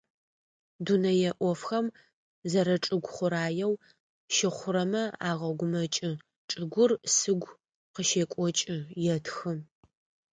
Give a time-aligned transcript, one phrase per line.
[0.85, 1.87] Дунэе Ӏофхэм,
[2.51, 3.73] зэрэчӏыгу хъураеу
[4.35, 6.11] щыхъурэмэ агъэгумэкӏы:
[6.49, 7.51] «Чӏыгур сыгу
[7.93, 9.51] къыщекӏокӏы»,- етхы.